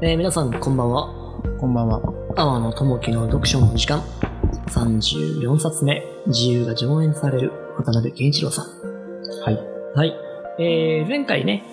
[0.00, 1.12] えー皆さんこんばんは。
[1.58, 2.00] こんばんは。
[2.36, 4.00] 阿野智樹の読書の時間。
[4.68, 8.66] 34冊目、自由が上演される渡辺健一郎さん。
[9.42, 9.58] はい。
[9.96, 10.14] はい。
[10.60, 11.64] えー、前回ね、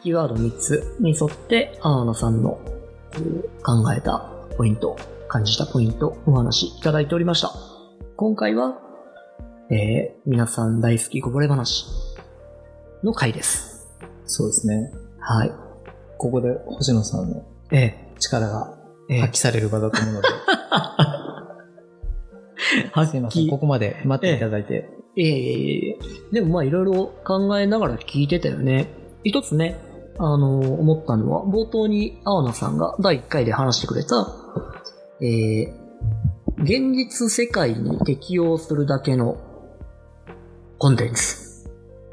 [0.00, 2.60] キーワード3つに沿って、阿野さんの
[3.64, 7.52] 考えたポイント、感じたポイント、お話いただいておりました。
[8.14, 8.78] 今回は、
[9.70, 11.86] えー、皆さん大好きこぼれ話
[13.02, 13.88] の回です。
[14.24, 14.92] そうですね。
[15.18, 15.52] はい。
[16.16, 18.78] ここで星野さんのえ力が
[19.20, 20.28] 発揮される場だと思うので、
[22.94, 23.48] ー、すいません。
[23.48, 24.88] ここまで待っていただいて。
[25.14, 25.98] いえいえいえ。
[26.32, 28.88] でもまあいろいろ考えながら聞いてたよね。
[29.24, 29.78] 一つね、
[30.18, 34.26] あの思ったのは、冒頭に青野さんが第1回で話してくれた、
[35.20, 39.36] えー、現実世界に適応するだけの
[40.78, 41.70] コンテンツ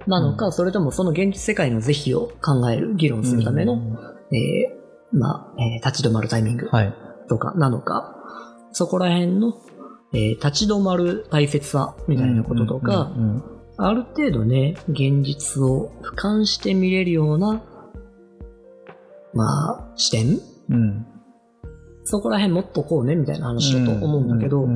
[0.08, 4.79] なのか、うんそれともその現実世界の是非を考える、議論するための、うんえー、
[5.12, 6.94] まあ、えー立ち止まるタイミングはい。
[7.28, 8.16] とかなのか、
[8.72, 9.54] そこら辺の、
[10.14, 13.12] えー立ち止まる大切さみたいなこととか、
[13.78, 17.64] ある程度ね、現実を俯瞰して見れるような、
[19.34, 21.06] まあ、視点うんうん
[22.10, 24.68] そこら辺もっとこうね、みたいな話だと思うんだけど、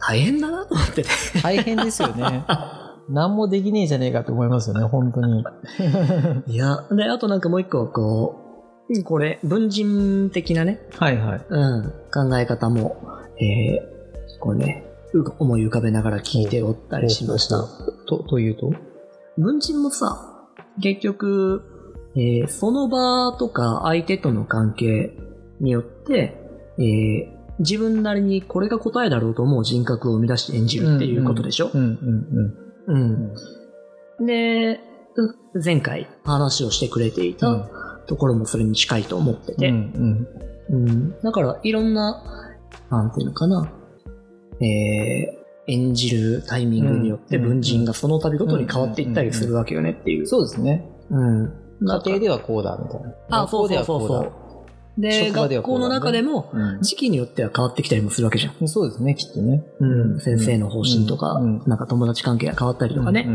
[0.00, 1.08] 大変だなと思ってて。
[1.42, 2.46] 大変ですよね。
[3.10, 5.44] 何もできねえじゃねえかと思いますよね、本当に。
[6.46, 8.47] いや、で、あとなんかもう一個、こう、
[9.04, 11.44] これ、文人的なね、はいはい。
[11.48, 12.96] うん、考え方も、
[13.38, 17.64] えー、こうね、う思い浮かべながら聞いておったりしました。
[18.06, 18.72] と、というと？
[19.36, 20.46] 文人もさ、
[20.82, 21.62] 結局、
[22.14, 25.14] えーその場とか相手との関係
[25.60, 26.40] によって、
[26.78, 32.54] えー自分なりにこれが答えだろうと思う人格を生み出して演じるっていうことでしょ、うんうん
[32.86, 33.34] うん
[34.20, 34.26] うん。
[34.26, 34.74] で、
[35.16, 37.64] う前回話をしてくれていたうん
[38.08, 40.26] ところもそれに近いと思ってて、うん
[40.70, 42.22] うんだからいろんな、
[42.90, 43.72] なんていうのかな、
[44.60, 45.38] えー
[45.70, 50.26] 演じるタイミングによってうん文人がその度ごとに変わっていったりするわけよねっていう。
[50.26, 50.90] そうですね。
[51.10, 51.52] うん。
[51.82, 53.42] 家庭ではこうだ、みたいな。
[53.42, 54.32] あ、そうそうそうそう。
[54.98, 56.52] で、学校の中でも。
[56.82, 58.54] 時期によっては変わってきたりもするわけじゃん。
[58.60, 59.64] うんそうですね、きっとね。
[59.78, 60.20] うん。
[60.20, 63.26] 先生の方針とか、うんなんか友達関係が変わったりとかね。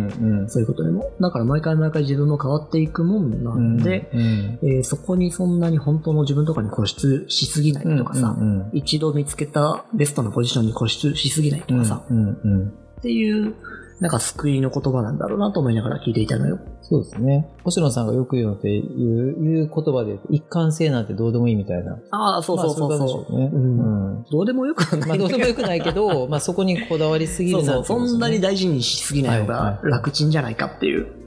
[0.48, 1.10] そういうことでも。
[1.22, 8.36] だから毎回毎回自分も変わっていくもんなうんんで、うんえーそこにそんなに本当の自分とかに固執しすぎないとかさ、
[8.74, 13.54] 一度見つけたベストなポジションに固執しすぎないとかさ、っていう、
[14.04, 16.60] なんか救いの言葉なんだろうなと思いながら聞いていたのよ。
[16.82, 17.48] そうですね。
[17.64, 21.98] 星野さんがよく言うのっていう、いう言葉で、一貫性なんてどうでもいいみたいな。
[22.12, 23.08] ああ、そうそうそうまあそう。
[23.08, 23.52] いことでしょうね。
[23.54, 31.23] うんうんどうでもよくはないまあ、どうでもよくくないけど、まあ、そこにこだわりすぎそうそう、るなってことですねそんなに大事にしすぎないのが楽ちんじゃないかっていう。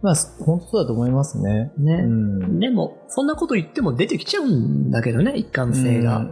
[0.00, 0.14] まあ、
[0.44, 1.72] 本当そうだと思いますね。
[1.76, 1.94] ね。
[1.94, 2.60] うん。
[2.60, 6.24] でも、そんなこと言っても出てきちゃうんだけどね、一貫性が。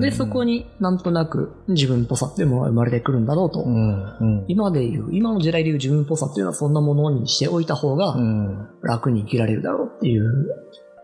[0.00, 3.62] で、そこになんとなく自分っぽさっていうものが生まれてくるんだろうと。
[3.62, 10.46] うんうん今で言う、今の時代で言う自分っぽさっていうのはそんなものにしておいた方がうん楽に生きられるだろうっていう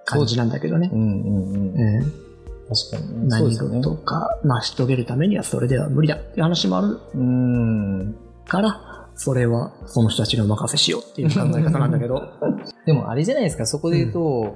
[0.04, 0.88] 感じなんだけどね。
[0.88, 3.28] 確かにね。
[3.28, 3.56] 何。
[3.56, 8.16] 事か成し遂げるためにはそれでは無理だっていう話もあるうん。
[8.46, 12.22] から、それはその人たちにお任せしようっていう考え方なんだけど。
[12.86, 14.54] でもあれじゃないですか、そこで言うと、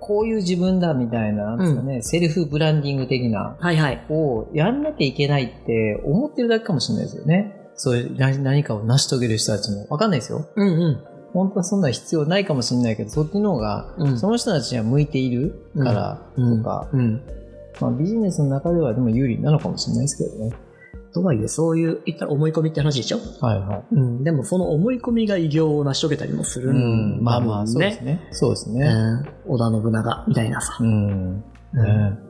[0.00, 4.02] こういう自分だみたいな、なんですかね、セルフブランディング的な、はいはい。
[4.08, 7.56] をやんなきゃいけないって思ってるだけかもしれないですよね。
[7.76, 9.86] そういう何何かを成し遂げる人たちも。
[9.88, 10.46] わかんないですよ。
[10.56, 10.98] うんうん。
[11.32, 17.22] 本当はそんな必要ないかもしれないけど、そっちの方が、うんその人たちには向いているからうんとか、うん。
[17.80, 20.52] まあビジネスの中ではでも有利なのかもしれないですけどね。
[21.12, 23.18] とはいえ、そういう、言ったら思い込みって話でしょ？
[23.40, 23.84] はいはい。
[23.92, 24.24] うん。
[24.24, 28.12] でもその思い込みが偉業を成し遂げたりもするんだまあまあ、もんそうですね。
[28.12, 28.28] ね。
[28.30, 28.86] そうですうね。
[28.88, 29.26] ん。
[29.46, 30.76] 織田信長みたいなさ。
[30.80, 31.36] うん。
[31.36, 31.42] ね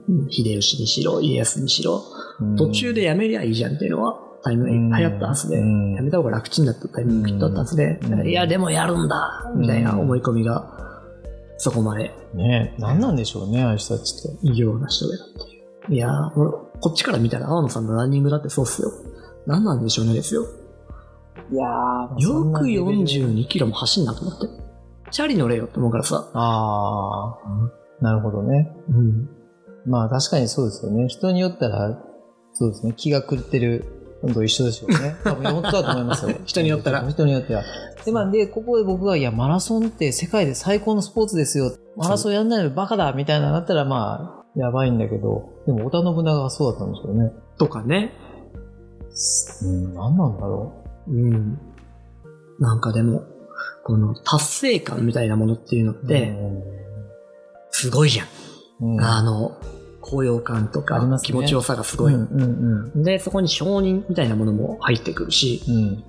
[0.09, 2.03] うん秀吉にしろ、家康にしろ、
[2.41, 10.79] うん途中でやめりゃいいじゃんっていうのは、タイムうん流行ったはずで、うんやめた方が楽ちんだったタイミングきっとあったはずで、うんいや、でもやるんだみたいな思い込みが、
[11.59, 14.39] そこまでね何なんでしょうね、ああいう人たちって。
[14.43, 15.95] 偉業を成し遂げたっていう。
[15.95, 16.51] いやー、俺
[16.81, 18.93] こっちから見たら、青野さんのランニングだってそうっすよ。
[19.47, 20.47] 何なんでしょうねですよ。
[21.53, 24.47] いやーよく42キロも走んなと思って。
[25.11, 26.31] チャリ乗れよって思うからさ。
[26.33, 27.39] あ
[28.01, 28.73] あ、なるほどね。
[28.89, 29.29] うん。
[29.87, 31.09] まあ確かにそうですよね。
[31.09, 31.99] 人によったら、
[32.53, 32.95] そうですね。
[32.97, 33.85] 気が狂ってる
[34.23, 35.17] のと一緒でしょうね。
[35.25, 36.37] 多分本当だと思いますよ。
[36.45, 37.63] 人によったら人によっては。
[38.05, 41.73] で、まあ、で、ここで僕が、いや、マラソンって世界で最高のスポーツですよ。
[41.97, 47.33] マラソンやんないのバカだみたいなのだったら、まあ、やばいんだけど、でも織田信長がそうだったんでしょうね。
[47.59, 48.13] とかね。
[49.63, 50.73] うん、何なんだろ
[51.09, 51.59] うん。
[52.59, 53.25] なんかでも、
[53.85, 56.07] この達成感みたいなものっていうのっう。
[56.07, 56.35] て、
[57.71, 58.27] すごいじゃん。
[58.81, 59.57] うんあの、
[60.01, 62.15] 高揚感とかね気持ちよさがすごい。
[62.15, 66.05] うんうんで、そこに承認みたいなものも入ってくるし、うん。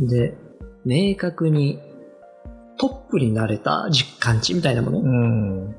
[0.00, 0.08] うん。
[0.08, 0.36] で、
[0.84, 1.80] 明確に
[2.78, 5.76] トップになれた実感値みたいなもの、うん。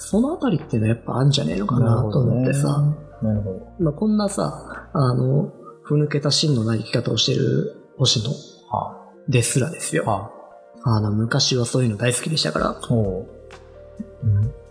[0.00, 2.82] そのあたりっていうのはやっぱあるんじゃねえのかなと思ってさ、
[3.22, 3.72] なるほど。
[3.78, 5.52] まあ、こんなさ、あの、
[5.82, 8.30] ふぬけた芯のない生き方をしてる星野
[8.74, 8.96] は
[9.28, 10.04] ですらですよ。
[10.06, 11.00] あ、はあ。
[11.00, 12.70] の、昔はそういうの大好きでしたから。
[12.70, 13.26] あ、おう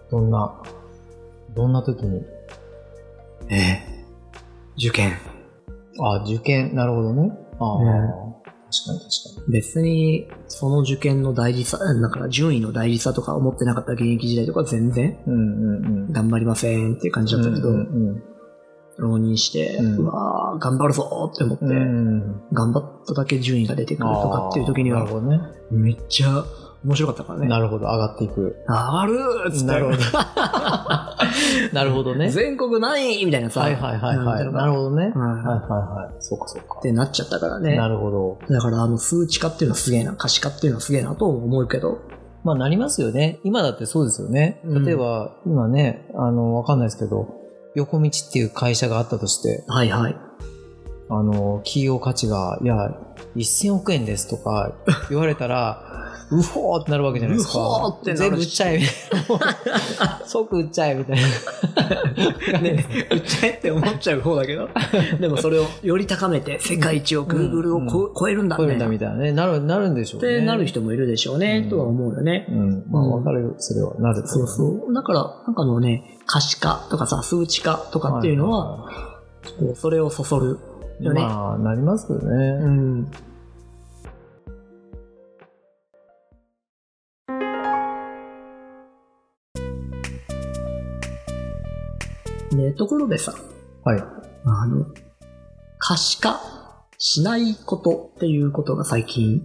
[0.10, 0.52] どんな、
[1.56, 2.24] どんな時に？
[3.50, 4.06] ええ。
[4.78, 5.14] 受験。
[6.02, 7.32] あ、受験、なるほどね。
[7.60, 8.36] ああ、ね
[8.72, 15.16] 確かに確か別に、その受験の大事さ、だから順位の大事さとか思ってなかった現役時代とか全然に。
[15.26, 16.12] うんうんうん。
[16.12, 17.70] 頑張りませんっていう感じだったけど、
[18.98, 21.66] 浪人して、うわー頑張るぞって思って。
[21.66, 25.08] 頑張っただけ順位が出てくるとかっていう時には。
[25.72, 26.44] めっちゃ
[26.84, 27.48] 面白かったからね。
[27.48, 28.56] なるほど、上がっていく。
[28.68, 29.66] 上がるーっつって。
[29.66, 29.98] なるほど。
[31.74, 32.30] なるほどね。
[32.30, 33.62] 全国何位みたいなさ。
[33.62, 34.54] はいはいはいはい。
[34.54, 35.12] なるほほどね。
[35.14, 35.20] ど。
[35.20, 35.60] はいはいはい
[36.06, 36.16] はい。
[36.20, 36.82] そうかそうかっ。
[36.82, 37.76] てなっちゃったからね。
[37.76, 38.40] なるほど。
[38.50, 42.00] だからあの数値化っていうのはすげえな、可視化っていうのはすげえなと思うけど。
[42.44, 43.40] まあなりますよね。
[43.44, 44.62] 今だってそうですよね。
[44.66, 47.28] うん例えば、今ね、あの、わかんないですけど、
[47.76, 50.16] 横道っていう会社があったとして、はいはい。
[51.10, 52.96] あの、企業価値が、いや、
[53.36, 54.74] 1000億円ですとか
[55.10, 55.84] 言われたら、
[56.32, 57.60] うほーってなるわけじゃないですか。
[57.60, 58.80] うほーってなるし全部売っちゃえ。
[60.26, 61.18] 即売っちゃえ、みたい
[62.52, 62.60] な。
[62.62, 64.70] ね、売っちゃえって思っちゃう方だけど。
[65.20, 68.76] でもそれをより高めて、世界一を Google をこ、超えるんだこういうね。
[68.78, 69.32] んだみたいなね。
[69.32, 70.38] なる、なるんでしょうね。
[70.38, 72.46] ってなる人もいるでしょうね、うんとは思うよね。
[72.50, 72.84] うん。
[72.90, 73.96] まあ、うんわかる、それは。
[74.00, 74.22] なる。
[74.28, 74.94] そうそう。
[74.94, 78.86] だから、なんかあのね、可視化とかさ、数値化とかっていうのは、
[79.60, 80.60] こうそれをそそる
[81.00, 81.22] よね。
[81.22, 82.52] まあ、なりますようね。
[82.66, 83.08] ん。
[92.56, 93.34] ね、ところでさ、
[93.84, 94.04] はい。
[94.46, 94.86] あの、
[95.78, 96.40] 可視化
[96.98, 99.42] しないことっていうことが最近、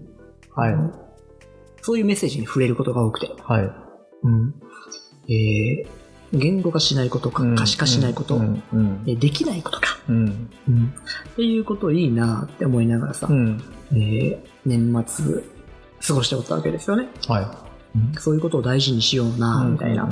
[0.54, 0.74] はい。
[1.82, 3.70] そういうメッセージに触れることが多くて、はい。
[4.22, 4.54] うん。
[5.28, 5.86] えー
[6.32, 9.02] 言語化しないことか、可視化しないこと、うん。
[9.06, 10.50] うできないことか、うん。
[10.68, 10.94] うん。
[11.30, 13.62] っていうこといいなって思いながらさ、うん。
[13.92, 15.44] えー年末
[16.06, 17.08] 過ごしておったわけですよね。
[17.28, 17.42] は
[18.18, 19.38] そういうことを大事にしようい。
[19.38, 20.08] な、みたいな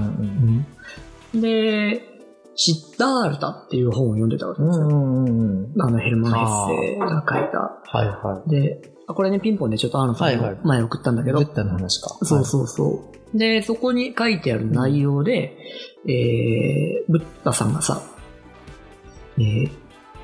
[1.34, 2.11] で、
[2.54, 4.68] シッダールタっていう本を読んでたわけうん。
[4.68, 4.86] ですよ。
[4.86, 5.82] うんうんうん。
[5.82, 7.58] あのヘルマン・ヘッセが書いた。
[7.58, 11.24] はいはで、あこれね、ピンポンでちょっとアーノさんにはいはい前送ったんだい。
[11.24, 12.08] けど、ブッダの話か。
[12.22, 13.04] そうそうそ
[13.34, 13.38] う。
[13.38, 15.56] で、そこに書いてある内容で、
[16.06, 18.02] えー、ブッダさんがさ、
[19.38, 19.70] えー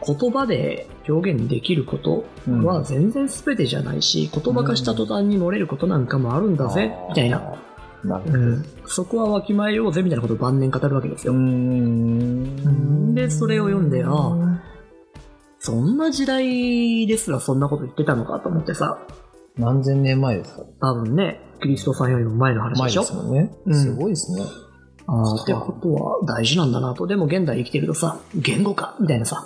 [0.06, 7.60] 言葉で表現できることうんは全然全てじゃないし、言葉化した途端に漏れることなんかもあるんだぜ、みたいな。。
[8.04, 8.38] なるほど。
[8.38, 11.32] うん、そこはわきまえようぜ、みたいなことを晩年語るわけですよ。
[11.32, 14.62] んでそれを読んであ
[15.58, 18.98] そんな時代ですらそんなこと言ってたのかと思ってさ、
[19.56, 20.62] 何千年前ですか？
[20.80, 23.00] 多分ね、キリストさんよりも前の話前でしょ？
[23.00, 23.52] ですもんね。
[23.66, 24.42] うんすごいですね。
[25.06, 27.06] ああ、ってことは大事なんだなと。
[27.08, 29.44] でも現代生きてるとさ、言語化みたいなさ、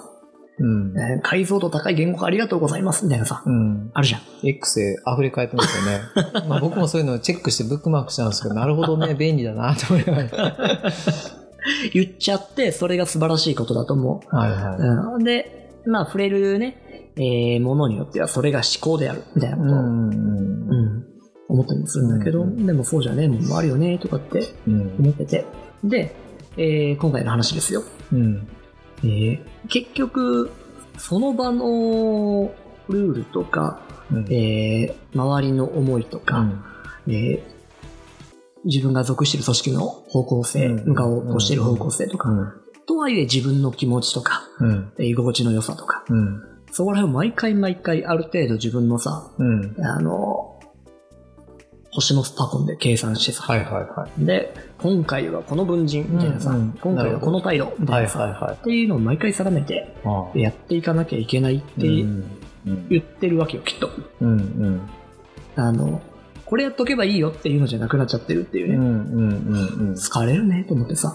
[0.58, 0.94] うん。
[0.98, 3.90] えー解像度高い言語化ありがとうございますみたいなさ、うん。
[3.94, 4.20] あるじゃん。
[4.42, 6.00] X で溢れ返ってますよね。
[6.48, 10.56] まあ僕もそういうのをチェックしてブックマークしたんですけど、なるほどね、便利だなと思いながら。
[11.94, 14.76] 言っちゃって、それが素晴らしいことだと思はいは
[15.12, 15.16] う。
[15.16, 19.68] うん、で、まあ触れるね、えーものによってはそれが思考であるみたいなこい。
[19.68, 20.08] とを、うん。
[20.10, 20.14] う
[20.98, 21.04] ん
[21.48, 24.92] 思ったりもするんだけど、うんでもそうじゃねえもんもあるよねとかってうん。
[25.00, 25.44] 思ってて。
[25.84, 26.14] で、
[26.56, 27.82] えー今回の話ですよ。
[28.12, 28.46] うん。
[29.04, 30.50] えー結局、
[30.98, 32.52] その場の
[32.88, 33.80] ルールとか、
[34.10, 34.26] うん。
[34.32, 36.46] えー周りの思いとか、
[37.06, 37.40] えー
[38.64, 42.28] 自分が属している組織の方向性、うん向かおうとしている方向性とか、
[42.86, 44.92] とはいえ自分の気持ちとか、うん。
[44.98, 46.42] えー居心地の良さとか、うん。
[46.70, 49.76] そこら辺を毎回毎回ある程度自分のさ、うん。
[49.84, 50.60] あの、
[51.92, 54.24] 星のスパコンで計算してさ、はいはいはい。
[54.24, 58.54] で、今回はこの文人みたいなさ、うんうん今回はこの態度みたはいいなさ、はいはい。
[58.54, 59.94] っていうのを毎回定めて
[60.34, 62.24] やっていかなきゃいけないってうん。
[62.66, 62.88] うん。
[62.88, 63.90] 言ってるわけよ、きっと。
[64.20, 64.30] うん。
[64.30, 64.80] うん。
[65.56, 66.00] あの、
[66.46, 68.76] これやっとけばいいよっていうのじゃなくなっちゃってるっていうね。
[68.76, 68.84] うん。
[68.84, 69.88] うん。
[69.88, 69.92] うん。
[69.92, 71.14] 疲れるねと思ってさ。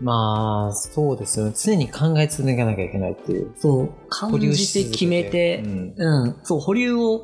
[0.00, 1.52] まあ、そうですよね。
[1.54, 3.52] 常に考え続けなきゃいけないっていう。
[3.56, 7.22] そう、感じて決めてう、んうん、そう、保留を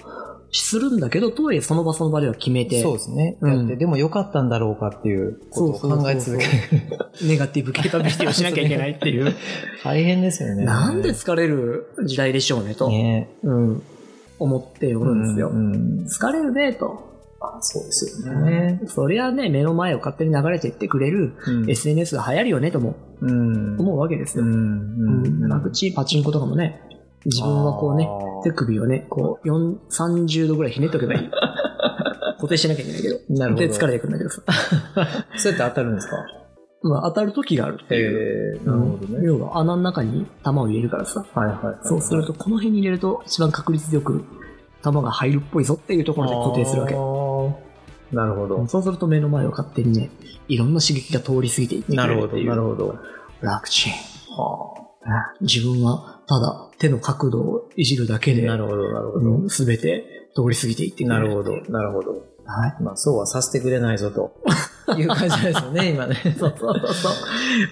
[0.51, 3.37] するんだけど、とはいえその場その場では決めて、そうですね。
[3.41, 6.51] うんやって、でも良かったんだろうかっていうことを考え続ける。
[7.23, 9.35] ネガティブケーパビリティをしなきゃいけないっていう。
[9.85, 10.65] 大変ですよね。
[10.65, 13.83] なんで疲れる時代でしょうねと、ねうん、
[14.39, 15.51] 思っておるんですよ。
[15.51, 16.07] うん。
[16.07, 17.07] 疲れるねと。
[17.41, 18.81] あそうですよね。
[18.87, 24.45] そりゃね、目の前を勝手に流れていってくれるうん SNS が流行るよねともうん思うわけですよ。
[24.45, 25.49] うんうん。
[25.49, 26.81] 楽ちんパチンコとかもね、
[27.25, 28.09] 自分はこうね、
[28.45, 31.31] 手首をね、こう、4 30度ぐらいひねっとけばいい。
[32.37, 33.17] 固定しなきゃいけないけど。
[33.31, 34.43] なるほどで、疲れてくるんだけどさ。
[35.37, 36.17] そうやって当たるんですか？
[36.81, 38.65] まあ、当たる時があるっていう。
[38.65, 39.21] なるほどね。
[39.25, 41.25] 要は穴の中に弾を入れるからさ。
[41.35, 41.77] はいはいはい。
[41.83, 44.23] そうすると、この辺に入れると一番確率よく
[44.83, 46.95] 弾が入るっぽいぞっていうところで固定するわけ。
[48.17, 48.65] なるほど。
[48.69, 50.11] そうすると目の前を勝手にね、
[50.47, 52.51] いろんな刺激が通り過ぎていってくなるほど、れるっていう。
[52.51, 52.95] なるほど。
[53.41, 53.93] 楽ちん。
[54.39, 54.75] は
[55.41, 58.35] 自分はただ手の角度をいじるだけあ。
[58.35, 59.49] で、なるほど、なるほど。
[59.49, 61.23] すべて通り過ぎていってくれる。
[61.23, 62.11] なるほど、なるほど。
[62.45, 62.83] はい。
[62.83, 64.33] まあ、そうはさせてくれないぞと
[64.97, 66.17] いう感じですよね、今ね。
[66.39, 67.09] そうそうそうそ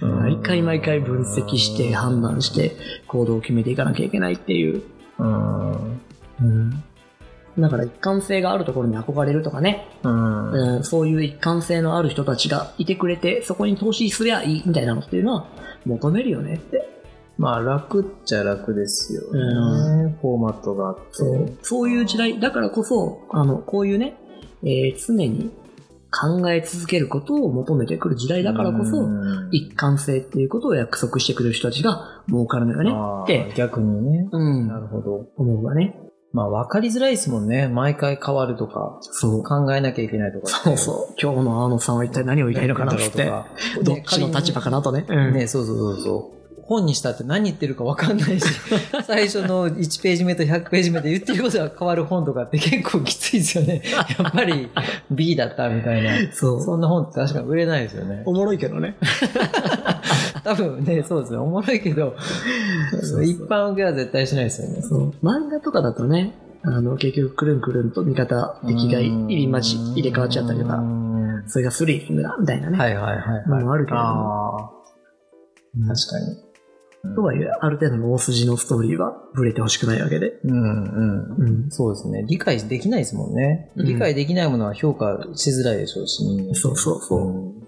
[0.06, 0.08] う。
[0.08, 4.82] うん毎回毎回分析して判断して行動を決めていかなきゃいけないっていう。
[5.18, 6.00] うん。
[6.40, 6.82] うん。
[7.58, 10.76] だから一貫性があるところに憧れるとかね、うん。
[10.76, 15.46] うん、そういう一貫性のある人たちがいてくれて、そこに投資すりゃいいみたいなのっていうのは
[15.84, 16.85] 求めるよねって。
[17.38, 19.40] まあ、楽っちゃ楽ですよね。
[20.14, 21.02] うフォーマットがあって。
[21.12, 21.58] そう。
[21.62, 24.16] そういう時代、だからこそ、あの、こういうね、
[24.62, 25.50] えー常に
[26.10, 34.28] 考え続けることを求めてくる時代だからこそ、うん一貫性っていうことを約束してくれる人たちが儲かるのよねって、逆にね。
[34.32, 35.28] うん、なるほど。
[35.36, 35.94] 思うわね。
[36.32, 37.68] まあ、わかりづらいですもんね。
[37.68, 39.42] 毎回変わるとか、そう。
[39.42, 40.48] 考えなきゃいけないとか。
[40.48, 41.14] そうそう。
[41.20, 43.32] 今日のあのさんは一体何を言いたいのかなって、
[43.82, 45.06] どっちの立場かなとね。
[45.08, 46.35] うんね、そうそうそうそう。
[46.66, 48.46] 本にしたって何言ってるか分かんないし、
[49.06, 53.82] 最初の1ページ目と100ページ目で言ってることが変わる本とかって結構きついですよね。
[54.18, 54.68] やっぱり
[55.10, 56.10] B だったみたいな。
[56.32, 56.62] そう。
[56.62, 58.22] そんな本って確かに売れないですよね。
[58.26, 58.96] おもろいけどね。
[60.42, 61.38] 多分ね、そうですね。
[61.38, 62.14] おもろいけど、
[63.02, 64.82] そう一般受けは絶対しないですよね。
[64.82, 65.10] そう。
[65.24, 72.76] 漫画とかだとね、あの、結局くるんくるんと味方、敵が入りまち、入れ替わっちゃったりとか、はそれがスリリングだ、みたいなね。
[72.76, 73.48] いはいはいはい。
[73.48, 74.10] のもあるけれども。
[74.10, 74.70] ああ、
[75.78, 76.45] うん確かに。
[77.14, 80.38] とはいえ、ある程度の大筋のストーリーはブレてほしくないわけで。
[80.44, 81.36] うんうん。
[81.38, 81.70] うん。
[81.70, 82.24] そうですね。
[82.26, 83.70] 理解できないですもんね。
[83.76, 87.66] うん理解できないものは評価しづらいでしょうし、人間そうそうそううん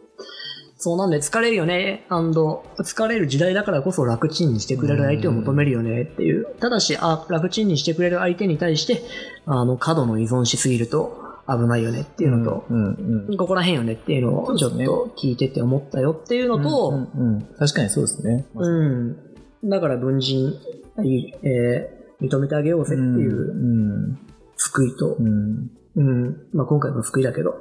[0.80, 2.06] そうなんで疲れるよね。
[2.08, 6.46] 疲れる時代だからこそ楽ちんにしてくれる相手を求めるよねっていう。
[6.60, 9.02] ただし、あ、楽ちんにしてくれる相手に対して、
[9.44, 11.18] あの、過度の依存しすぎると
[11.48, 12.94] 危ないよねっていうのと、うん
[13.28, 18.46] うんここら辺よねっていうのをちょっと聞いてて思ったよっていうのと、うんうんうん確かにそうですね。
[18.54, 19.16] うん。
[19.64, 20.54] だから文人、
[21.42, 24.18] えー認めてあげようぜっていううん
[24.56, 26.36] 救いと、うんうん。
[26.52, 27.54] まあ今回も救いだけど。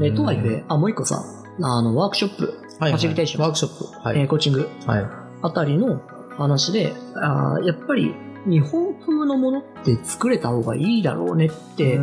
[0.00, 1.24] で、とはいえ、あ、もう一個さ、
[1.60, 3.84] あの、ワークショップ、はいはいファシリテーションワークショップ。
[4.08, 4.20] はい。
[4.20, 5.06] えーコーチングはい。
[5.42, 6.00] あたりの
[6.36, 8.14] 話で、あーやっぱり
[8.48, 12.02] 日本風のものって作れた方がいいだろうねって、と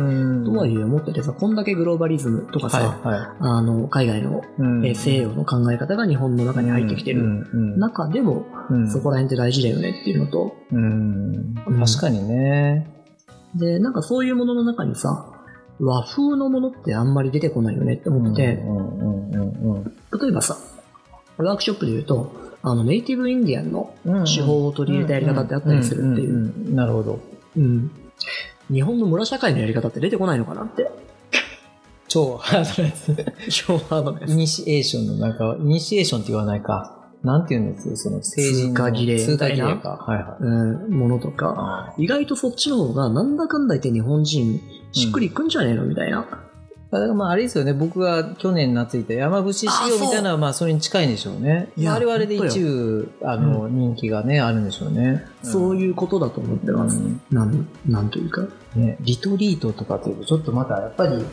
[0.52, 7.78] はいえ思っててさ、こんだけグローバリズムとかさ、はいはあの、海外の、えー西洋の考え方が日本の中に入ってきてるうん。
[7.78, 8.90] 中でも、うん。
[8.90, 12.88] そこら辺って大事だよねっていうのと、確かにね。
[13.54, 15.32] で、なんかそういうものの中にさ、
[15.80, 18.62] 和風のものってあんまり出てこないよねって思ってて、
[20.22, 20.56] 例えばさ、
[21.36, 26.74] ワークショップで言うと、あの、ネイティブインディアンのうん手法を取り入れたやり方ってあったりするっていう。
[26.74, 27.20] なるほど。
[27.56, 27.92] うん。
[28.72, 30.90] 日本の村社会のやり方って出てこないのかなって。
[32.08, 33.32] 超ハードなやつ。
[33.50, 36.92] 超ハードなやイニシエーションのなんか、イニシエーションって言わないか。
[37.22, 37.96] なんて言うんです？
[37.96, 40.04] その成人の通過儀礼通過儀礼か。
[40.04, 40.42] はいはい。
[40.42, 46.26] うん、ものとか、意外とそっちの方がなんだかんだ言って日本人しっくりくんじゃねえのみたいな。
[46.98, 51.70] だからまああれですよね、僕が去年夏いた山伏仕様みたいなのはまあそれに近いんでしょうね。
[51.76, 55.24] いやまああれはあれで一部、あの、人気がね、あるんでしょうね。
[55.42, 56.98] そういうことだと思ってます。
[56.98, 58.42] うんなん、なんというか。
[58.74, 61.24] ね、リトリートとかっていうと、ちょっとまたやっぱり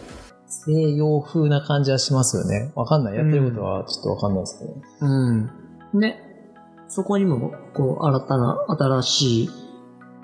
[0.47, 2.71] 西洋風な感じはしますよね。
[2.75, 3.15] わかんない。
[3.15, 4.75] やってることはちょっとわかんないですけど。
[5.01, 5.49] うん。
[5.93, 6.19] ね。
[6.87, 9.49] そこにも、こう、新たな、新しい、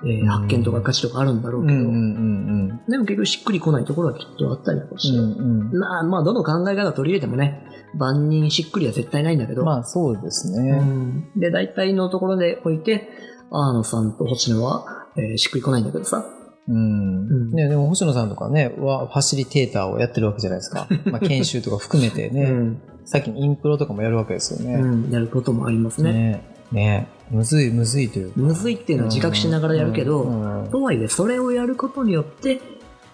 [0.04, 0.26] えーうん。
[0.26, 10.72] 発見とか価値とかあるんだろうけど、んでも結局しっくりこないところはきっとあったりとかして、うんまあ、まあ、どの考え方取り入れてもね、万人しっくりは絶対ないんだけど、まあそうですうね。
[10.72, 11.30] ん。
[11.38, 13.08] で、大体のところでおいて、
[13.50, 16.24] アーノさんと星野は、えーしっくりこないんだけどさ、
[16.68, 16.76] うん。
[16.76, 17.50] うん。
[17.52, 20.86] ね、でも星野さんとかね、はファシリテーターをやってるわけじゃないですか。
[21.10, 22.80] まあ研修とか含めてね、うん。
[23.04, 24.74] さっきのインプロとかもやるわけですよね。
[24.74, 26.12] うん、やることもありますね。
[26.12, 26.44] ね。
[26.72, 28.40] ねむずいむずいというか。
[28.40, 30.64] むずいっていうのは自覚しながらやるけど、うん。
[30.64, 32.60] うんとはいえ、それをやることによって、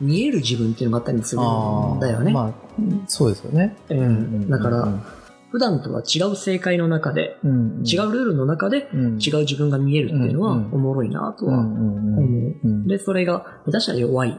[0.01, 2.33] 見える自分っていうのがあったりするんだよね。
[2.33, 2.53] まあ、
[3.07, 3.77] そうですよね。
[3.89, 4.89] うん、だから、
[5.51, 9.19] 普段とは違う正解の中で、うん違うルールの中でうん。
[9.19, 10.75] 違う自分が見えるっていうのはうんうん。
[10.75, 12.19] おもろいなとはうんうんうん。
[12.19, 12.55] 思う。
[12.63, 12.87] うん。
[12.87, 14.39] で、それが下手したら弱い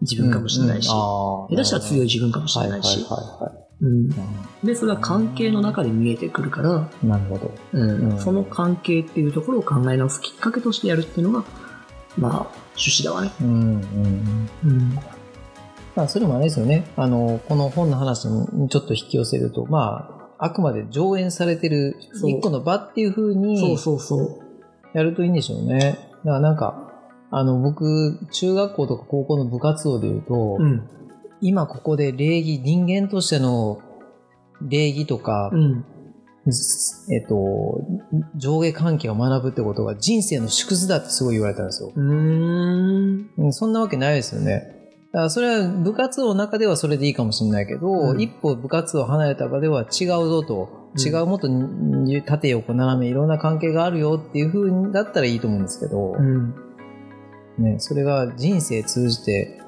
[0.00, 3.06] 自分かもしれないし、下手したら強い自分かもしれないし、
[3.80, 4.14] うんは
[4.62, 7.54] いで、それは関係の中で見えてくるから、うんなるほど。
[7.72, 11.44] うんうんその関係っていうところを考え直すきっかけとしてやるっていうのが、
[12.16, 12.32] まあ、
[12.76, 13.30] 趣旨だわね。
[13.40, 14.98] うんうんうんうん。
[15.94, 16.90] まあ、それもあれですよね。
[16.96, 24.48] あの、この本の話にちょっと引き寄せると、まあ、あくまで上演されてるそう一個の場っていう風そうにそうそう。
[24.92, 25.98] やるといいんでしょうね。
[26.24, 26.92] だからなんか、
[27.30, 30.88] あの、僕、中学校とか高校の部活動で言うと、うん。
[31.40, 33.80] 今ここで礼儀、人間としての
[34.62, 35.84] 礼儀とか、うん。
[37.10, 37.82] えっと、
[38.36, 41.92] 上下関係を学ぶってことが人生の縮図だってすごい言われたんですよ。
[41.94, 43.30] うーん。
[43.36, 44.78] うん、そんなわけないですよね。
[45.12, 56.54] だからそれは部活動の中ではそれでいいかもしれないけど、うん一歩部活動を離れた場では違うぞと、うん違うもっとに縦横斜めいろんな関係があるよっていう風にだったらいいと思うんですけど、うん。
[57.58, 59.60] ね、それが人生通じて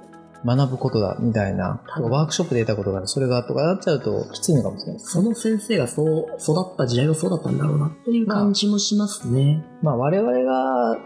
[0.45, 5.01] 学ぶことだみたいな、ワークショップで得たことがそれがとかなっちゃうときついのかもしれない。
[5.03, 9.65] その先生がそう育った時代はそうだったんだろうなっていう感じもしますね。
[9.83, 10.99] まあ我々が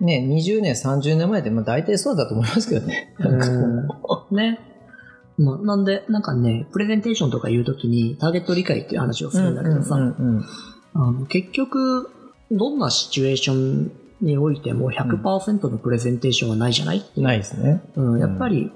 [0.00, 3.14] ね、20年、30年前で、まあ大体そうだと思いますけどね。
[3.18, 4.60] うんね。
[5.38, 9.98] まあ、なんで、なんかね、プレゼンテーションとか言うときにターゲット理解っていう話をするんだけどさ、
[11.28, 12.10] 結局、
[12.50, 17.82] どんなシチュエーションにおいても100%のプレゼンテーションはないじゃない、ないですね。
[17.96, 18.72] うん、やっぱり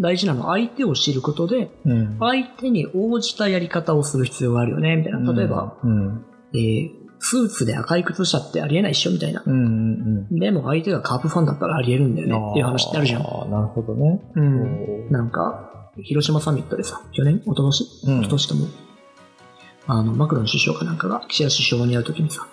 [0.00, 2.16] 大事なのは相手を知ることで、うん。
[2.20, 5.32] 相手に応じたやり方をする必要があるよね、みたいな。
[5.32, 6.24] 例えば、、うん。
[6.54, 6.90] えー
[7.20, 9.42] スーツで赤い靴下ってありえないっしょ、みたいな。
[9.44, 10.38] うんうんうん。
[10.38, 13.22] でも相手がカープファンだったらありえるんだよねっていう話ってあるじゃん。
[13.22, 14.22] ああ、なるほどね。
[14.36, 15.10] うん。
[15.10, 17.38] なんか、広島サミットでさ、去年？
[17.38, 18.20] 一昨年うん。
[18.20, 18.66] 一昨年とも、
[19.88, 22.46] あの、マクロン首相かなんかが岸田首相に会うときにさ、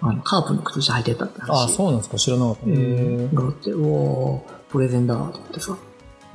[0.00, 1.50] あの、カープの靴下履いてったって話。
[1.50, 2.16] ああ、そうなんですか？
[2.18, 2.66] 知らなかった。
[2.66, 3.34] うへん。
[3.34, 5.76] があって、うおープレゼンだと思ってさ。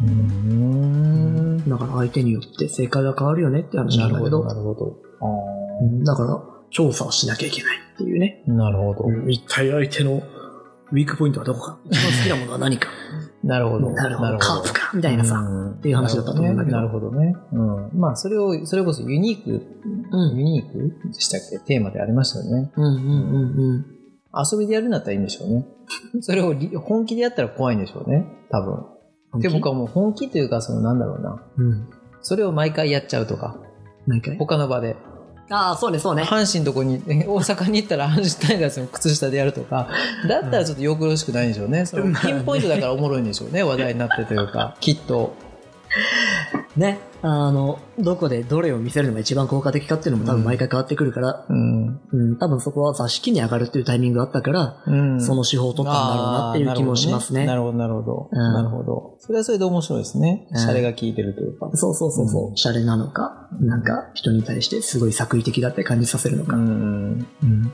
[0.01, 1.69] うーん。
[1.69, 4.97] だから相手によって正解が変わるよねって話なだけど、なんるほど、なるほど。
[5.21, 5.25] あ
[5.81, 8.43] うんだから、調査をしなきゃいけないっていうね。
[8.47, 9.29] あ、なるほど。
[9.29, 10.23] 一体相手の
[10.91, 12.89] ウィークポイントはどこか一番好きなものは何か
[13.43, 13.89] なるほど。
[13.91, 15.35] なるほど、カープかみたいなさ。
[15.37, 17.35] うんっていう話だったと思うんだけどなるほどね。
[17.51, 17.99] うん。
[17.99, 19.65] まあ、それを、それこそユニーク、
[20.11, 20.37] うん。
[20.37, 21.57] ユニークでしたっけ？
[21.65, 22.71] テーマでありましたよね。
[22.75, 23.85] うんうんうんうん。
[24.51, 25.65] 遊びでやるんだったらいいんでしょうね。
[26.21, 28.27] それをり本気でやったら怖いんでしょうね。
[28.51, 28.61] 多
[29.33, 29.41] 分。
[29.41, 31.41] で、僕はもう本気というか、そのなんだろうな。
[31.57, 31.87] うん。
[32.21, 33.57] それを毎回やっちゃうとか。
[34.05, 34.37] 毎回？
[34.37, 34.95] 他の場で。
[35.51, 36.23] ああ、そうね、そうね。
[36.23, 39.89] 阪神のとこに、え 大阪に行ったら阪神タイガースの靴下でやるとか、
[40.27, 41.85] だったらちょっとよくろしくないんでしょうね。
[41.85, 43.63] その ピンポイントだからおもろいんでしょうね。
[43.63, 45.33] 話題になってというか、きっと。
[46.77, 46.99] ね。
[47.21, 51.99] あの、どこでどれを見せるのが一番効果的かっていうのも多分毎回変わってくるから、うん。
[52.11, 55.21] うん、多分そこは座敷に上がるっていうタイミングがあったから、うん。
[55.21, 57.45] その手法を取ったんだろうなっていう気もしますね。
[57.45, 58.29] なるほど、なるほど。
[58.31, 59.15] うんなるほど。
[59.19, 60.47] それはそれで面白いですね。
[60.51, 61.69] うんシャレが効いてるというか。
[61.75, 66.55] そうそうそうそう、うんシャレなのか、なんか人に対してすごい作為的だって感じさせるのか。
[66.55, 67.27] うん。
[67.43, 67.71] うん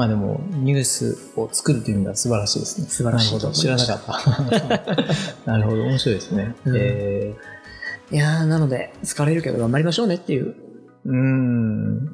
[0.00, 2.88] まあでも、ニュースを作るという意味では素晴らしいですね。
[2.88, 5.44] 素晴らしいと思いましらなたかった。
[5.52, 5.82] なるほど。
[5.82, 6.54] 面白いですね。
[6.64, 7.34] うんえ
[8.10, 10.54] いやー、なので、疲れるけど頑張りましょうねっていう。
[11.04, 12.04] ー、うん。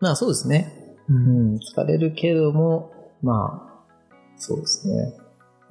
[0.00, 0.94] まあそうですね。
[1.08, 1.56] ううん。
[1.56, 5.14] 疲れるけども、まあ、そうですね。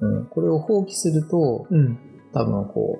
[0.00, 0.26] うん。
[0.26, 2.00] これを放棄すると、うん。
[2.32, 2.98] 多分こ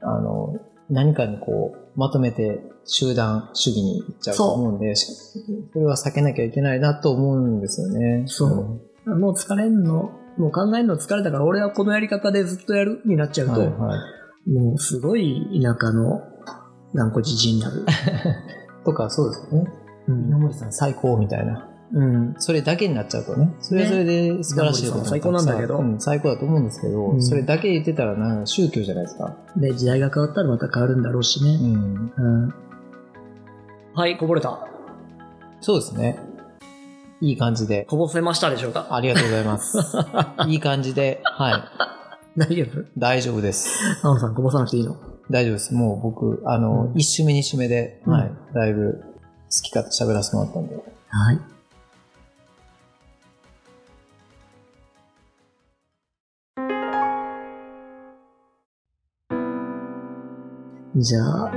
[0.00, 0.54] う、あの、
[0.90, 5.06] 何かにこう、まとめて集団主義に行っちゃうと思うんで、し
[5.72, 8.24] それは避けなきゃいけないなと思うんですよね。
[8.26, 8.46] そ
[9.04, 13.96] うもう疲れんの、もう考えるの疲れたから俺はこのやり方でずっとやるになっちゃうと、はいは
[14.46, 14.50] い。
[14.50, 16.22] もうすごい田舎の
[16.94, 17.84] 頑固じじいになる。
[18.84, 19.72] とか、そうですよね。
[20.08, 21.67] うん稲森さん最高みたいな。
[21.92, 22.34] うん。
[22.38, 23.54] それだけになっちゃうとね。
[23.60, 29.36] それはそれで素晴らしいこと稲森さん最高なんだけどうん、最高だと思うんですけど、うんそれだけ言ってたらな宗教じゃないですか。
[29.56, 31.56] で、時代が変わったらまた変わるんだろうしうね。
[31.56, 32.12] ん。
[32.16, 32.54] うん。
[33.94, 34.66] はい、こぼれた。
[35.60, 36.18] そうですね。
[37.20, 37.84] いい感じで。
[37.88, 38.88] こぼせましたでしょうか？
[38.90, 39.78] ありがとうございます。
[40.46, 41.20] いい感じで。
[41.24, 41.64] はい。
[42.38, 42.84] 大丈夫？
[42.96, 43.68] 大丈夫です。
[44.04, 44.94] 青野さん、こぼさなくていいの？
[45.30, 45.74] 大丈夫です。
[45.74, 49.08] もう僕、あの、うん一週目、二週目で、うんはい、だいぶ好
[49.62, 50.76] き勝手喋らせてもらったんで。
[50.76, 51.40] はい。
[61.00, 61.52] じゃあ、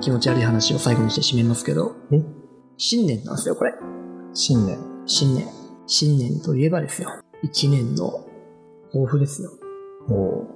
[0.00, 2.22] 気持ち悪い話を最後にして締めますけど、え？
[2.76, 3.72] 新年なんですよ、これ。
[4.34, 4.78] 新年。
[5.06, 5.46] 新年。
[5.86, 7.08] 新年といえばですよ。
[7.42, 8.26] 一年の
[8.92, 9.50] 抱負ですよ。
[10.10, 10.48] おう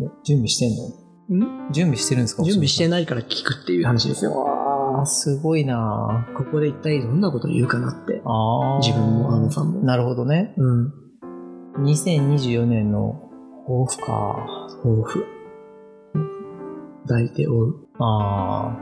[0.00, 1.68] え準備してんの？
[1.68, 1.72] ん？
[1.72, 2.42] 準備してるんですか？
[2.42, 4.32] 準備してないから聞くっていう話ですよ。
[4.32, 8.22] わわー、すごいなここで一体どんなことを言うかなって。
[8.24, 9.80] あー自分もあのさんも。
[9.80, 10.54] なるほどね。
[10.56, 10.92] うん。
[11.84, 13.30] 2024年の
[13.66, 14.68] 抱負か。
[14.82, 15.24] 抱負。
[17.06, 17.86] 抱いておう。
[17.98, 18.76] あ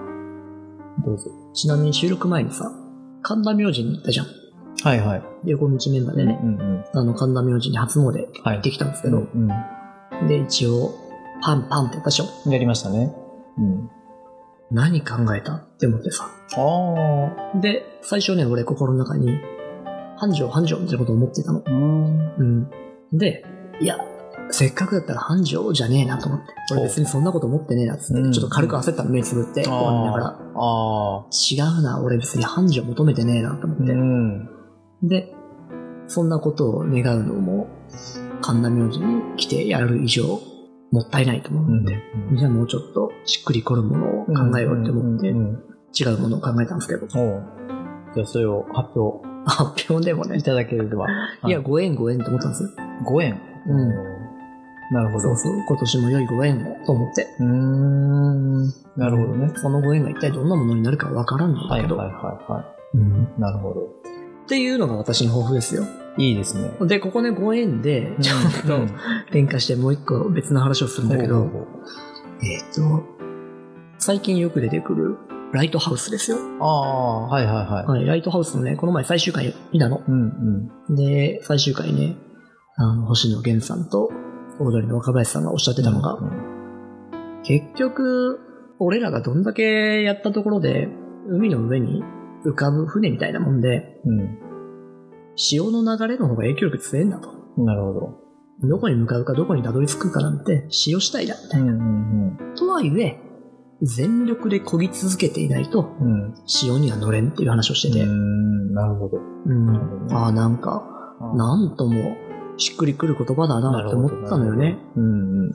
[1.00, 1.30] ー、どうぞ。
[1.52, 2.70] ちなみに収録前にさ、
[3.22, 4.26] 神田明神に行ったじゃん。
[4.84, 5.22] はいはい。
[5.44, 6.84] 横道メンバーでね、うんうん。
[6.92, 8.58] あの神田明神に初詣行はい。
[8.58, 9.48] ってきたんですけうど、ん
[10.28, 10.94] で、一応、
[11.42, 12.24] パンパンってやったでしょ。
[12.46, 12.52] うん。
[12.52, 13.14] やりましたね。
[13.58, 13.90] うん。
[14.70, 16.28] 何考えたって思ってさ。
[16.56, 19.28] あで、最初ね、俺心の中に、
[20.16, 21.60] 繁盛繁盛みたいなこと思ってたの。
[21.62, 21.70] ー。
[21.70, 22.32] うん。
[22.38, 22.70] うん。
[23.12, 23.44] で、
[23.80, 23.98] いや、
[24.50, 26.46] せっかくだったら繁盛じゃねえなと思って。
[26.72, 30.38] 俺別にそんなこと思ってねえなっつって、うんちょっと軽く焦ったの目つぶって、ご飯見ながら。
[30.54, 33.86] あ違うな、俺別に繁盛求めてねえなと思っー。
[33.86, 33.92] て。
[33.94, 34.48] ん。
[35.08, 35.34] で、
[36.06, 37.68] そんなことを願うのも、
[38.40, 40.40] 神田明神に来てやる以上、
[40.90, 41.96] もったいないと思うんって、
[42.36, 45.62] じゃあもうちょっとしっくりくるものを考えようって思って、うんうんうん
[45.94, 51.06] 違うものを考えたんですけど、じゃあそれを発表発表でもねい、ただければ。
[51.46, 52.70] いや、ご縁ご縁と思ったんですよ。
[53.04, 53.40] 5円。
[53.66, 54.11] うん
[54.92, 55.20] なるほど。
[55.20, 57.26] そうそう、今年も良いご縁をと思って。
[57.40, 58.66] うーん。
[58.96, 59.52] なるほどね。
[59.56, 63.40] そのご縁が一体どんなものになるかわからんのだけど、はいはいはいはうんい。
[63.40, 63.80] なるほど。
[63.80, 63.84] っ
[64.48, 65.84] ていうのが私の抱負ですよ。
[66.18, 66.70] いいですね。
[66.86, 68.82] で、ここね、ご縁で、ちょっと
[69.28, 71.48] 転化してもう一個別の話をするんだけど、
[72.42, 73.02] えっ、と、
[73.98, 75.16] 最近よく出てくる
[75.52, 76.38] ライトハウスですよ。
[76.60, 77.86] ああ、はいはいはい。
[77.86, 80.02] はい、ライトハウスのね、この前最終回見たの。
[80.06, 80.96] うんうん。
[80.96, 82.16] で、最終回ね、
[82.76, 84.10] あの、星野源さんと、
[84.60, 86.52] オードリーの若林さんがおっしゃってたのが、うん
[87.44, 88.40] 結局、
[88.78, 90.88] 俺らがどんだけやったところで、
[91.28, 92.02] 海の上に
[92.44, 94.00] 浮かぶ船みたいなもんで、
[95.36, 97.30] 潮の流れの方が影響力強いんだと。
[97.56, 97.64] うん。
[97.64, 98.22] なるほど。
[98.68, 101.72] どこに向かうかどこにたどり着くかなんて潮次第だ、みたいな。
[101.72, 103.18] うんうんとはいえ、
[103.82, 106.12] 全力で漕ぎ続けていないと、うん。
[106.12, 106.34] うん。
[106.46, 109.18] 潮には乗れんっていう話をしてて、なるほど。
[109.46, 112.16] うんああ、なんか、なんとも
[112.56, 114.78] しっくりくる言葉だなって思ったのよね。。
[114.96, 115.52] うんうんうん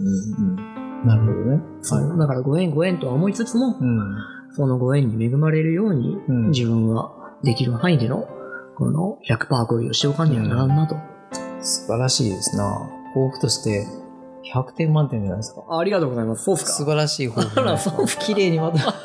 [1.01, 1.05] うん。
[1.05, 1.61] なるほどね。
[1.81, 2.17] そう。
[2.17, 4.15] だからご縁ご縁とは思いつつも、うん。
[4.51, 8.27] そのご縁に恵まれるように、うん自分はできる範囲での、
[8.75, 10.95] この100%恋をしておかんにはならんなと。
[11.61, 12.89] 素晴らしいですな。
[13.13, 13.85] 抱負として
[14.43, 15.63] 100点満点じゃないですか。
[15.77, 16.43] ありがとうございます。
[16.43, 18.95] そうっ素晴らしい抱負あらそう綺麗にまとまっ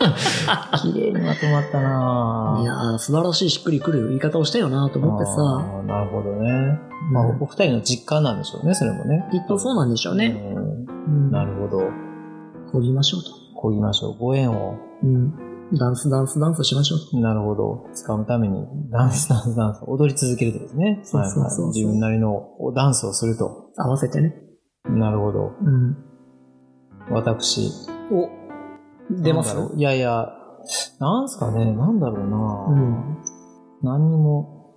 [0.71, 0.79] た。
[0.79, 6.79] 綺麗にまとまったないやー、素晴らしいしっくりくる言い方をしたよなと思ってさ、なるほどね。
[7.11, 9.29] まあ、うんお二人の実感なんでしょうね、それもね。
[9.33, 10.55] きっとそうなんでしょうね。
[10.55, 11.83] うんうんなるほど。
[12.73, 13.31] 漕ぎましょうと。
[13.61, 14.17] こぎましょう。
[14.19, 14.75] ご縁を。
[15.03, 15.35] うん。
[15.75, 17.21] ダンスダンスダンスしましょう。
[17.21, 17.87] なるほど。
[17.95, 21.01] 掴むために、ダンス、ダンス、ダンス、踊り続けるとですね。
[21.03, 23.71] そうそうそう自分なりのダンスをすると。
[23.77, 24.35] 合わせてね。
[24.85, 25.53] なるほど。
[25.61, 25.97] うん。
[27.11, 27.71] 私。
[28.11, 28.29] お、
[29.11, 29.57] 出ます？
[29.77, 30.33] いやいや、
[30.99, 33.19] なんすかね、なんだろうな、うん。
[33.83, 34.75] 何にも。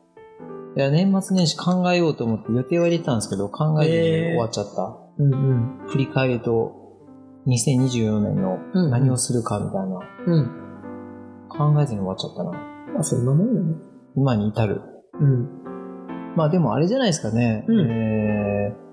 [0.75, 4.97] いや、年末年始考えようと思って予定は入れてたんですけど、考えずに終わっちゃった。
[5.17, 5.37] うんう
[5.83, 5.87] ん。
[5.87, 6.83] 振り返りと、
[7.47, 10.49] 2024年のうん何をするかみたいな、うん。
[11.47, 12.51] 考えずに終わっちゃったな。
[12.93, 13.75] まあ、そんなもんよね。
[14.15, 14.81] 今に至る。
[15.19, 15.49] うん。
[16.35, 17.65] まあでもあれじゃないですかね。
[17.67, 18.84] うんえー、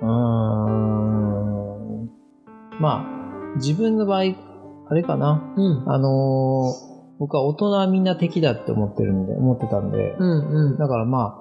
[0.00, 0.08] うーん。
[2.80, 3.04] まあ、
[3.56, 4.22] 自分の場合、
[4.88, 5.52] あれかな。
[5.56, 5.90] うん。
[5.90, 10.78] あのー僕は大人はみんな敵だって思ってるんで、思ってたんで、うんうん。
[10.78, 11.38] だからま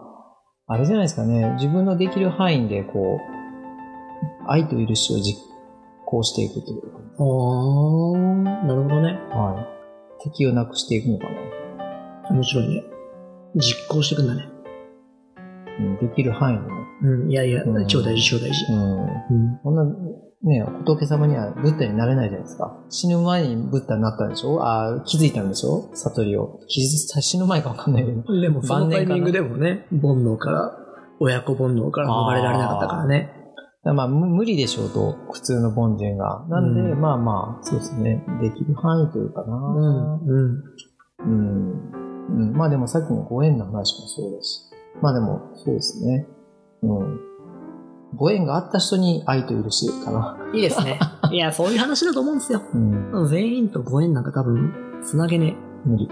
[0.67, 1.51] あ、あれじゃないですかね。
[1.55, 3.21] 自分のできる範囲で、こう、
[4.47, 5.37] 愛と許しを実
[6.05, 6.87] 行していくというか、
[7.17, 9.19] あー、なるほどね。
[9.31, 9.67] は
[10.21, 10.23] い。
[10.23, 11.31] 敵をなくしていくのかな。
[12.31, 12.83] 面白いね。
[13.55, 14.47] 実行していくんだね。
[15.79, 16.69] うん、できる範囲でね。
[17.01, 17.31] うん。
[17.31, 18.65] いやいやう、ん超大事、超大事。
[18.71, 19.01] うん。
[19.01, 19.59] うん。
[19.63, 19.85] こんな、
[20.43, 22.77] ね、仏様にはブッダになれないじゃないですか。
[22.89, 24.59] 死ぬ前にブッダになったんでしょ？
[24.61, 25.89] あー気づいたんでしょ？
[25.93, 26.59] 悟りを。
[26.67, 28.41] 気づ死ぬ前かわかんないけど。
[28.41, 30.77] でも、そのタイミングでもね、煩悩から、
[31.19, 33.31] 親子煩悩から逃れられなかったからね。
[33.83, 36.45] だからまあ、む無理でしょうと、普通の凡人が。
[36.49, 38.23] なんで、うんまあまあ、そうですね。
[38.41, 39.55] できる範囲というかな。
[39.55, 40.19] うん。
[40.19, 40.63] うん。
[41.19, 41.71] うん。
[42.29, 42.53] うん。
[42.55, 44.59] まあでもさっきのご縁の話もそうだし。
[45.01, 46.27] まあでも、そうですね。
[46.85, 47.19] うん。
[48.15, 50.37] ご縁があった人に愛と許しかな。
[50.53, 50.99] いいですね。
[51.31, 52.61] いや、そういう話だと思うんですよ。
[52.73, 53.27] うん。
[53.27, 54.71] 全員とご縁なんか多分、
[55.03, 56.09] つなげね無理。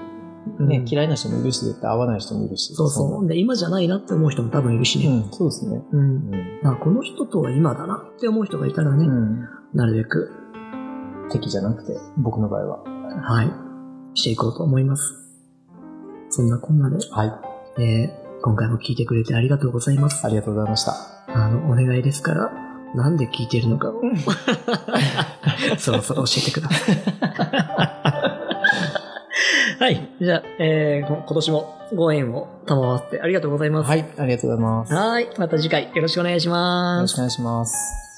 [0.59, 0.63] え。
[0.63, 2.73] ね、うん嫌いな人もいるし、絶対合わない人もいるし。
[2.73, 3.27] そうそう。
[3.27, 5.07] で、今じゃないなって思う人も多分いるしね。
[5.07, 5.81] うん、そうですね。
[5.91, 5.99] うん。
[6.01, 6.03] う
[6.63, 6.67] ん。
[6.67, 9.47] あこの人とは今だなって思う人がいたらね、うん。
[9.73, 10.31] なるべく、
[11.31, 12.83] 敵じゃなくて、僕の場合は。
[13.21, 13.51] はい、
[14.15, 15.13] していこうと思います。
[16.29, 17.33] そんなこんなで、はい。
[17.77, 20.27] えー今回も聞いてくれてありがとうございます。
[20.27, 20.93] ありがとうございました。
[21.27, 22.51] あの、お願いですから、
[22.93, 24.01] なんで聞いてるのかを、
[25.79, 26.95] そろそろ教えてください。
[29.79, 30.09] はい。
[30.19, 33.87] じゃあ、えー、こ今年もご縁を賜ってありがとうございます。
[33.87, 34.93] はい、ありがとうございます。
[34.93, 35.29] よはい。
[35.37, 37.19] また次回よろしくお願いしますろしくお。
[37.19, 38.12] 願いします。